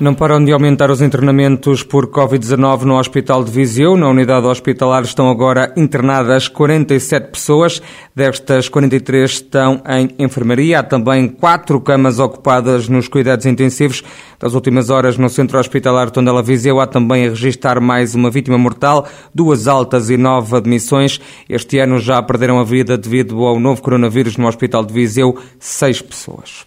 [0.00, 3.96] Não param de aumentar os internamentos por Covid-19 no Hospital de Viseu.
[3.96, 7.80] Na unidade hospitalar estão agora internadas 47 pessoas.
[8.12, 10.80] Destas, 43 estão em enfermaria.
[10.80, 14.02] Há também quatro camas ocupadas nos cuidados intensivos.
[14.40, 18.58] Das últimas horas, no centro hospitalar Tondela Viseu, há também a registrar mais uma vítima
[18.58, 21.20] mortal, duas altas e nove admissões.
[21.48, 26.02] Este ano já perderam a vida devido ao novo coronavírus no Hospital de Viseu, seis
[26.02, 26.64] pessoas.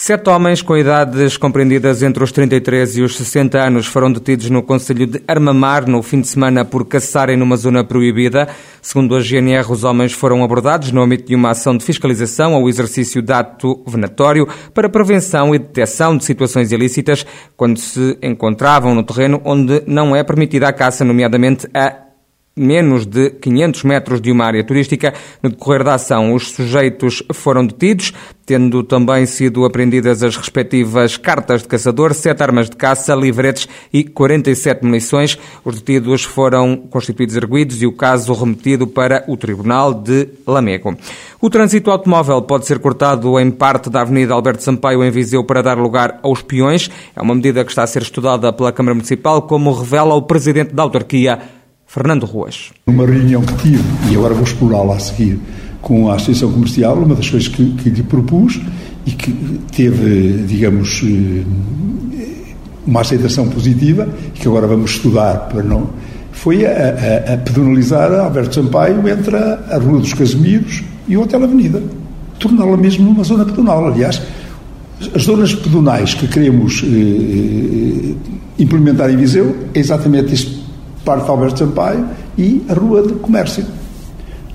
[0.00, 4.62] Sete homens com idades compreendidas entre os 33 e os 60 anos foram detidos no
[4.62, 8.46] Conselho de Armamar no fim de semana por caçarem numa zona proibida.
[8.80, 12.68] Segundo a GNR, os homens foram abordados no âmbito de uma ação de fiscalização ao
[12.68, 19.02] exercício de ato venatório para prevenção e detecção de situações ilícitas quando se encontravam no
[19.02, 22.07] terreno onde não é permitida a caça, nomeadamente a
[22.58, 25.14] menos de 500 metros de uma área turística.
[25.42, 28.12] No decorrer da ação, os sujeitos foram detidos,
[28.44, 34.02] tendo também sido apreendidas as respectivas cartas de caçador, sete armas de caça, livretes e
[34.04, 35.38] 47 munições.
[35.64, 40.96] Os detidos foram constituídos erguidos e o caso remetido para o Tribunal de Lamego.
[41.40, 45.62] O trânsito automóvel pode ser cortado em parte da Avenida Alberto Sampaio em Viseu para
[45.62, 46.90] dar lugar aos peões.
[47.14, 50.74] É uma medida que está a ser estudada pela Câmara Municipal, como revela o Presidente
[50.74, 51.38] da autarquia,
[51.88, 52.70] Fernando Ruas.
[52.86, 55.40] Numa reunião que tive, e agora vou explorá-la a seguir,
[55.80, 58.60] com a Associação Comercial, uma das coisas que, que lhe propus
[59.06, 59.32] e que
[59.74, 61.44] teve, digamos, eh,
[62.86, 65.88] uma aceitação positiva, e que agora vamos estudar para não.
[66.30, 71.22] foi a, a, a pedonalizar a Alberto Sampaio entre a, Rua dos Casimiros e o
[71.22, 71.82] Hotel Avenida.
[72.38, 73.86] Torná-la mesmo uma zona pedonal.
[73.86, 74.20] Aliás,
[75.14, 78.14] as zonas pedonais que queremos eh, eh
[78.58, 80.57] implementar em Viseu é exatamente este
[81.08, 82.06] parte de Alberto Sampaio
[82.36, 83.64] e a Rua de Comércio.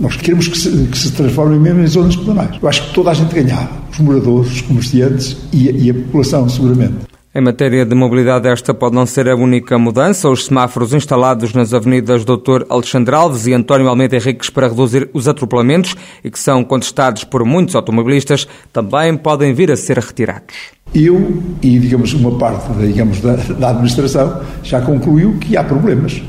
[0.00, 2.56] Nós queremos que se, que se transformem mesmo em zonas pedonais.
[2.62, 5.94] Eu acho que toda a gente ganhava, os moradores, os comerciantes e a, e a
[5.94, 6.94] população, seguramente.
[7.34, 10.30] Em matéria de mobilidade, esta pode não ser a única mudança.
[10.30, 12.64] Os semáforos instalados nas avenidas Dr.
[12.70, 17.44] Alexandre Alves e António Almeida Henriques para reduzir os atropelamentos e que são contestados por
[17.44, 20.54] muitos automobilistas também podem vir a ser retirados.
[20.94, 26.22] Eu e, digamos, uma parte digamos, da, da administração já concluiu que há problemas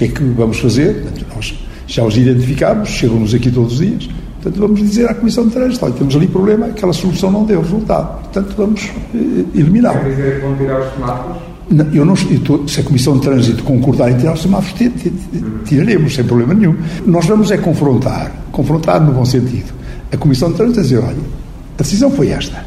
[0.00, 1.04] que é que vamos fazer?
[1.34, 1.54] Nós
[1.86, 4.08] já os identificamos, chegam-nos aqui todos os dias.
[4.40, 7.60] Portanto, vamos dizer à Comissão de Trânsito, olha, temos ali problema, aquela solução não deu
[7.60, 8.22] resultado.
[8.22, 10.00] Portanto, vamos eh, eliminá-lo.
[10.00, 11.36] Quer dizer que vão tirar os semáforos?
[11.92, 14.90] eu não, eu tô, se a Comissão de Trânsito concordar em tirar os semáforos,
[15.66, 16.74] tiraremos, sem problema nenhum.
[17.06, 19.72] Nós vamos é confrontar, confrontar no bom sentido,
[20.10, 21.18] a Comissão de Trânsito a dizer, olha,
[21.78, 22.64] a decisão foi esta.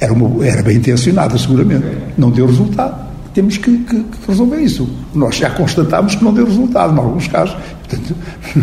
[0.00, 1.84] Era, uma, era bem intencionada, seguramente.
[2.16, 3.06] Não deu resultado
[3.36, 4.88] temos que, que, que, resolver isso.
[5.14, 7.54] Nós já constatamos que não deu resultado, em alguns casos.
[7.86, 8.16] Portanto,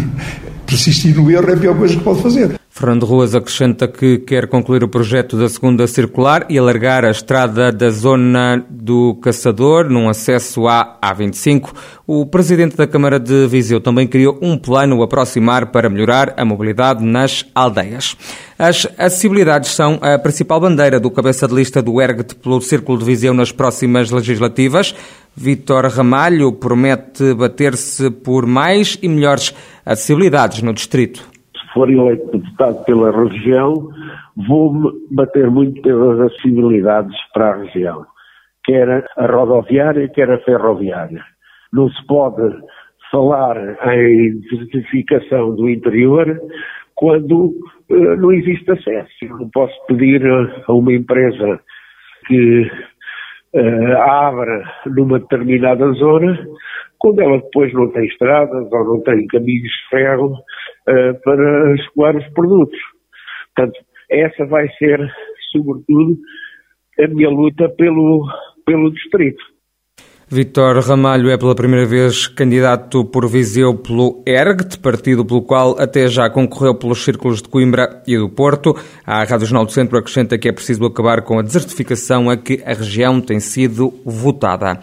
[0.66, 2.60] persistir no erro é a pior coisa que pode fazer.
[2.76, 7.72] Fernando Ruas acrescenta que quer concluir o projeto da segunda circular e alargar a estrada
[7.72, 11.70] da zona do Caçador, num acesso à A25.
[12.08, 16.44] O presidente da Câmara de Viseu também criou um plano a aproximar para melhorar a
[16.44, 18.18] mobilidade nas aldeias.
[18.58, 23.06] As acessibilidades são a principal bandeira do cabeça de lista do ERGT pelo Círculo de
[23.06, 24.96] Viseu nas próximas legislativas.
[25.36, 29.54] Vítor Ramalho promete bater-se por mais e melhores
[29.86, 31.33] acessibilidades no distrito
[31.74, 33.90] for eleito deputado pela região,
[34.48, 38.06] vou-me bater muito pelas acessibilidades para a região,
[38.64, 41.24] quer a rodoviária, quer a ferroviária.
[41.72, 42.56] Não se pode
[43.12, 43.58] falar
[43.96, 46.40] em desertificação do interior
[46.96, 47.54] quando
[47.90, 49.12] uh, não existe acesso.
[49.22, 50.22] Eu não posso pedir
[50.68, 51.60] a uma empresa
[52.28, 52.72] que
[53.54, 56.48] uh, abra numa determinada zona
[57.00, 60.38] quando ela depois não tem estradas ou não tem caminhos de ferro
[60.88, 62.80] uh, para escoar os produtos.
[63.56, 63.80] Portanto,
[64.10, 65.00] essa vai ser,
[65.52, 66.18] sobretudo,
[67.00, 68.28] a minha luta pelo,
[68.66, 69.54] pelo distrito.
[70.34, 76.07] Vítor Ramalho é pela primeira vez candidato por Viseu pelo ERGT, partido pelo qual até
[76.07, 78.74] já concorreu pelos círculos de Coimbra e do Porto.
[79.06, 82.63] A Rádio Jornal do Centro acrescenta que é preciso acabar com a desertificação a que
[82.66, 84.80] a região tem sido votada.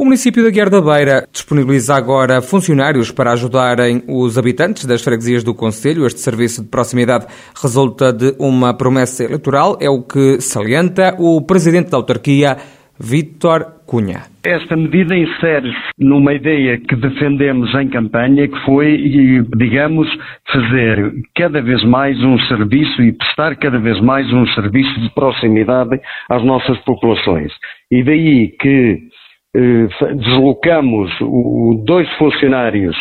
[0.00, 5.42] O município da Guiar da Beira disponibiliza agora funcionários para ajudarem os habitantes das freguesias
[5.42, 6.06] do Conselho.
[6.06, 7.26] Este serviço de proximidade
[7.60, 12.56] resulta de uma promessa eleitoral, é o que salienta o presidente da autarquia,
[12.96, 14.22] Vítor Cunha.
[14.44, 20.08] Esta medida insere-se numa ideia que defendemos em campanha, que foi, digamos,
[20.52, 26.00] fazer cada vez mais um serviço e prestar cada vez mais um serviço de proximidade
[26.30, 27.52] às nossas populações.
[27.90, 29.08] E daí que
[29.54, 31.10] eh, deslocamos
[31.84, 32.96] dois funcionários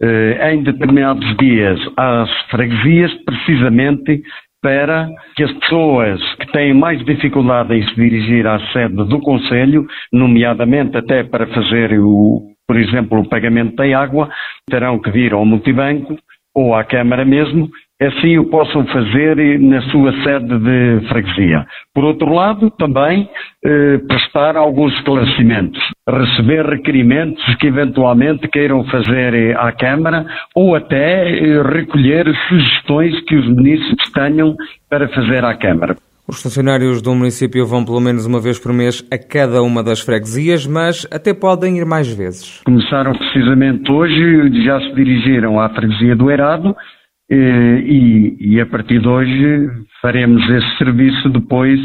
[0.00, 4.22] eh, em determinados dias às freguesias, precisamente
[4.62, 9.86] para que as pessoas que têm mais dificuldade em se dirigir à sede do Conselho,
[10.12, 14.28] nomeadamente até para fazer, o, por exemplo, o pagamento da água,
[14.68, 16.16] terão que vir ao multibanco
[16.54, 17.68] ou à Câmara mesmo
[18.00, 21.66] assim o possam fazer na sua sede de freguesia.
[21.94, 23.28] Por outro lado, também
[23.64, 30.24] eh, prestar alguns esclarecimentos, receber requerimentos que eventualmente queiram fazer eh, à Câmara
[30.54, 34.54] ou até eh, recolher sugestões que os municípios tenham
[34.88, 35.96] para fazer à Câmara.
[36.28, 40.00] Os funcionários do município vão pelo menos uma vez por mês a cada uma das
[40.00, 42.60] freguesias, mas até podem ir mais vezes.
[42.66, 46.97] Começaram precisamente hoje, já se dirigiram à freguesia do Erado, eh,
[47.30, 49.68] e, e, a partir de hoje
[50.00, 51.78] faremos esse serviço depois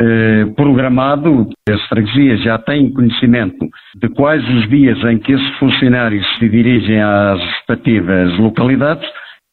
[0.00, 1.48] eh, programado.
[1.68, 3.68] As freguesias já têm conhecimento
[4.00, 9.08] de quais os dias em que esses funcionários se dirigem às respectivas localidades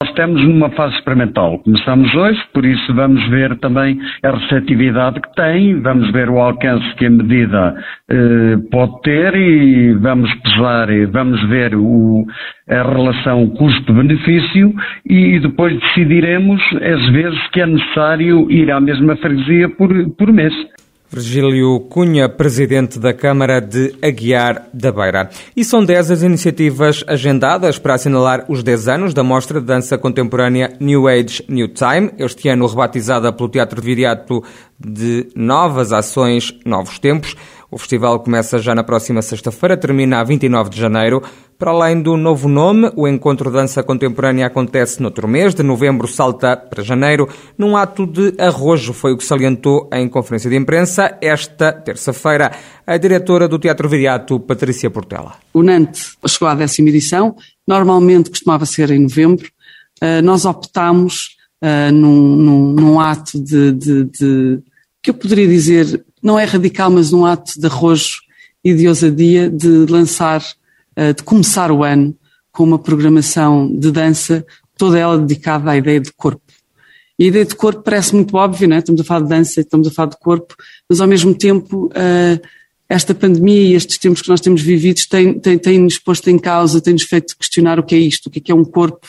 [0.06, 1.58] nós estamos numa fase experimental.
[1.60, 6.86] Começamos hoje, por isso vamos ver também a receptividade que tem, vamos ver o alcance
[6.96, 7.76] que a medida
[8.10, 12.24] eh, pode ter e vamos pesar, vamos ver o,
[12.70, 14.74] a relação custo-benefício
[15.06, 20.54] e depois decidiremos as vezes que é necessário ir à mesma freguesia por, por mês.
[21.12, 25.30] Virgílio Cunha, presidente da Câmara de Aguiar da Beira.
[25.56, 29.98] E são 10 as iniciativas agendadas para assinalar os 10 anos da Mostra de Dança
[29.98, 34.44] Contemporânea New Age New Time, este ano rebatizada pelo Teatro Viriato
[34.80, 37.36] de Novas Ações, Novos Tempos.
[37.70, 41.22] O festival começa já na próxima sexta-feira, termina a 29 de janeiro.
[41.58, 46.56] Para além do novo nome, o encontro dança contemporânea acontece noutro mês, de novembro salta
[46.58, 51.72] para janeiro, num ato de arrojo, foi o que salientou em conferência de imprensa esta
[51.72, 52.52] terça-feira
[52.86, 55.34] a diretora do Teatro Viriato, Patrícia Portela.
[55.54, 57.36] O Nantes chegou à décima edição,
[57.68, 59.48] normalmente costumava ser em novembro,
[60.04, 64.60] uh, nós optámos uh, num, num, num, ato de, de, de,
[65.02, 68.16] que eu poderia dizer, não é radical, mas um ato de arrojo
[68.64, 70.44] e de ousadia de lançar
[70.96, 72.18] eh, de começar o ano
[72.52, 74.44] com uma programação de dança,
[74.76, 76.42] toda ela dedicada à ideia de corpo.
[77.20, 78.80] E a ideia de corpo parece muito óbvia, não é?
[78.80, 80.56] estamos a falar de dança, estamos a falar de corpo,
[80.90, 82.42] mas ao mesmo tempo eh,
[82.90, 86.82] esta pandemia e estes tempos que nós temos vividos têm-nos têm, têm posto em causa,
[86.82, 89.08] têm-nos feito questionar o que é isto, o que é que é um corpo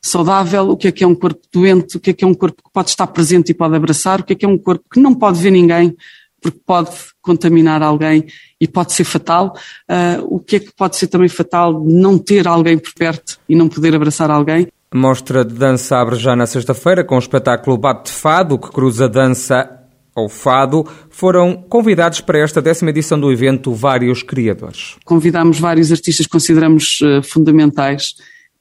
[0.00, 2.34] saudável, o que é que é um corpo doente, o que é que é um
[2.34, 4.84] corpo que pode estar presente e pode abraçar, o que é que é um corpo
[4.92, 5.96] que não pode ver ninguém,
[6.42, 6.90] porque pode
[7.22, 8.26] contaminar alguém
[8.60, 9.54] e pode ser fatal.
[9.88, 13.54] Uh, o que é que pode ser também fatal não ter alguém por perto e
[13.54, 14.66] não poder abraçar alguém?
[14.90, 19.08] A mostra de dança abre já na sexta-feira com o espetáculo Bate Fado, que cruza
[19.08, 19.78] dança
[20.14, 20.86] ao fado.
[21.08, 24.96] Foram convidados para esta décima edição do evento vários criadores.
[25.04, 28.14] Convidámos vários artistas que consideramos uh, fundamentais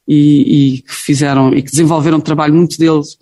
[0.07, 3.18] e, e, que fizeram e que desenvolveram um trabalho, muito deles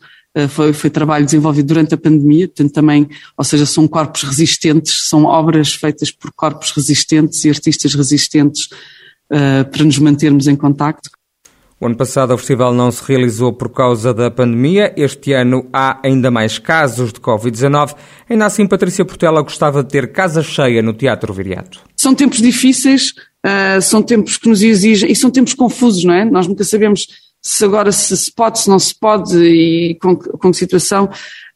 [0.49, 5.25] foi, foi trabalho desenvolvido durante a pandemia, portanto também, ou seja, são corpos resistentes, são
[5.25, 8.69] obras feitas por corpos resistentes e artistas resistentes
[9.31, 11.09] uh, para nos mantermos em contacto.
[11.81, 14.93] O ano passado o festival não se realizou por causa da pandemia.
[14.97, 17.95] Este ano há ainda mais casos de Covid-19.
[18.29, 21.79] Ainda assim, Patrícia Portela gostava de ter casa cheia no Teatro Viriato.
[21.95, 23.13] São tempos difíceis,
[23.45, 26.25] uh, são tempos que nos exigem, e são tempos confusos, não é?
[26.25, 27.07] Nós nunca sabemos
[27.41, 31.05] se agora se, se pode, se não se pode e com, com que situação.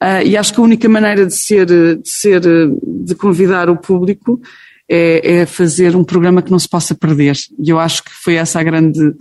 [0.01, 4.41] Uh, e acho que a única maneira de ser, de ser, de convidar o público
[4.89, 7.35] é, é, fazer um programa que não se possa perder.
[7.59, 9.15] E eu acho que foi essa a grande,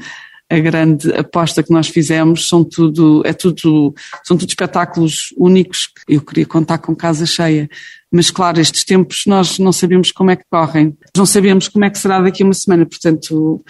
[0.50, 2.48] a grande aposta que nós fizemos.
[2.48, 5.88] São tudo, é tudo, são tudo espetáculos únicos.
[6.08, 7.68] Eu queria contar com casa cheia.
[8.10, 10.96] Mas claro, estes tempos nós não sabemos como é que correm.
[11.16, 12.84] Não sabemos como é que será daqui a uma semana.
[12.84, 13.64] Portanto,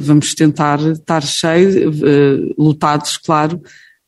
[0.00, 3.60] vamos tentar estar cheios, uh, lutados, claro,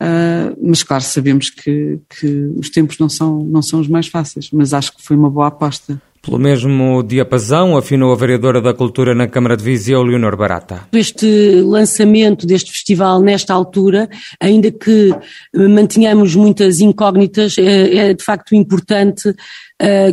[0.02, 4.48] uh, mas claro, sabemos que, que os tempos não são, não são os mais fáceis,
[4.52, 6.00] mas acho que foi uma boa aposta.
[6.24, 10.88] Pelo mesmo diapasão, afinou a vereadora da Cultura na Câmara de Viseu, Leonor Barata.
[10.90, 14.08] Este lançamento deste festival nesta altura,
[14.40, 15.14] ainda que
[15.54, 19.34] mantenhamos muitas incógnitas, é, é de facto importante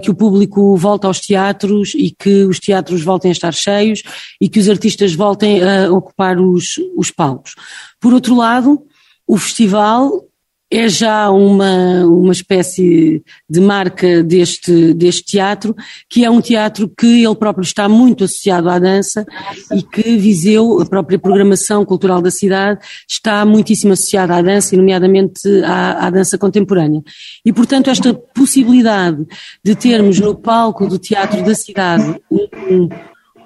[0.01, 4.01] que o público volte aos teatros e que os teatros voltem a estar cheios
[4.39, 7.55] e que os artistas voltem a ocupar os, os palcos.
[7.99, 8.83] Por outro lado,
[9.27, 10.25] o festival
[10.71, 15.75] é já uma, uma espécie de marca deste, deste teatro,
[16.09, 19.25] que é um teatro que ele próprio está muito associado à dança
[19.73, 24.77] e que Viseu, a própria programação cultural da cidade, está muitíssimo associada à dança, e
[24.77, 27.01] nomeadamente à, à dança contemporânea.
[27.45, 29.25] E, portanto, esta possibilidade
[29.63, 32.89] de termos no palco do teatro da cidade um,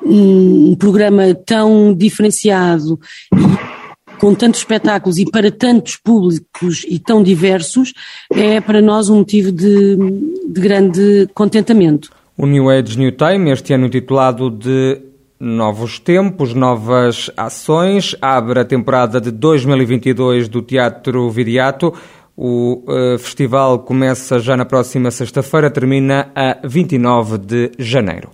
[0.06, 3.00] um, programa tão diferenciado
[3.34, 3.75] e
[4.20, 7.94] com tantos espetáculos e para tantos públicos e tão diversos,
[8.32, 9.96] é para nós um motivo de,
[10.48, 12.10] de grande contentamento.
[12.38, 15.02] O New Age New Time, este ano intitulado de
[15.40, 21.94] Novos Tempos, Novas Ações, abre a temporada de 2022 do Teatro Viriato.
[22.36, 28.30] O uh, festival começa já na próxima sexta-feira, termina a 29 de janeiro.